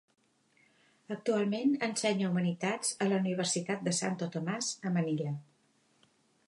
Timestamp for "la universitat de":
3.11-3.95